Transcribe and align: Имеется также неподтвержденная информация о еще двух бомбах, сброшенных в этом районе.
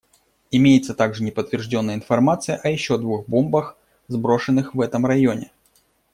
Имеется 0.49 0.95
также 0.95 1.21
неподтвержденная 1.23 1.93
информация 1.93 2.57
о 2.63 2.69
еще 2.69 2.97
двух 2.97 3.27
бомбах, 3.27 3.77
сброшенных 4.07 4.73
в 4.73 4.81
этом 4.81 5.05
районе. 5.05 5.51